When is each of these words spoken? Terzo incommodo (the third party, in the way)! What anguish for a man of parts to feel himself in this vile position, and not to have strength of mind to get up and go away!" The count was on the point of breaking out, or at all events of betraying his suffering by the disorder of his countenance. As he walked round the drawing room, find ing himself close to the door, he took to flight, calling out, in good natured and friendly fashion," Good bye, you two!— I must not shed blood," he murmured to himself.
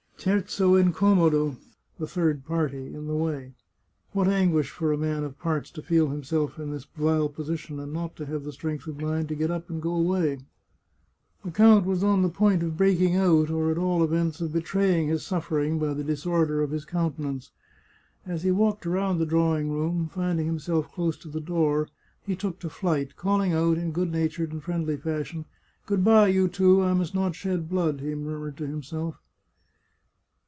Terzo 0.23 0.75
incommodo 0.75 1.57
(the 1.97 2.05
third 2.05 2.45
party, 2.45 2.93
in 2.93 3.07
the 3.07 3.15
way)! 3.15 3.55
What 4.11 4.27
anguish 4.27 4.69
for 4.69 4.93
a 4.93 4.97
man 4.97 5.23
of 5.23 5.39
parts 5.39 5.71
to 5.71 5.81
feel 5.81 6.09
himself 6.09 6.59
in 6.59 6.69
this 6.69 6.83
vile 6.83 7.27
position, 7.27 7.79
and 7.79 7.91
not 7.91 8.15
to 8.17 8.27
have 8.27 8.45
strength 8.53 8.85
of 8.85 9.01
mind 9.01 9.29
to 9.29 9.35
get 9.35 9.49
up 9.49 9.67
and 9.71 9.81
go 9.81 9.95
away!" 9.95 10.37
The 11.43 11.49
count 11.49 11.87
was 11.87 12.03
on 12.03 12.21
the 12.21 12.29
point 12.29 12.61
of 12.61 12.77
breaking 12.77 13.15
out, 13.15 13.49
or 13.49 13.71
at 13.71 13.79
all 13.79 14.03
events 14.03 14.39
of 14.41 14.53
betraying 14.53 15.07
his 15.07 15.25
suffering 15.25 15.79
by 15.79 15.95
the 15.95 16.03
disorder 16.03 16.61
of 16.61 16.69
his 16.69 16.85
countenance. 16.85 17.49
As 18.23 18.43
he 18.43 18.51
walked 18.51 18.85
round 18.85 19.19
the 19.19 19.25
drawing 19.25 19.71
room, 19.71 20.07
find 20.07 20.39
ing 20.39 20.45
himself 20.45 20.91
close 20.91 21.17
to 21.17 21.29
the 21.29 21.41
door, 21.41 21.87
he 22.21 22.35
took 22.35 22.59
to 22.59 22.69
flight, 22.69 23.15
calling 23.15 23.53
out, 23.53 23.79
in 23.79 23.91
good 23.91 24.11
natured 24.11 24.51
and 24.51 24.61
friendly 24.61 24.97
fashion," 24.97 25.45
Good 25.87 26.03
bye, 26.03 26.27
you 26.27 26.47
two!— 26.47 26.79
I 26.83 26.93
must 26.93 27.15
not 27.15 27.33
shed 27.33 27.67
blood," 27.67 28.01
he 28.01 28.13
murmured 28.13 28.57
to 28.57 28.67
himself. 28.67 29.15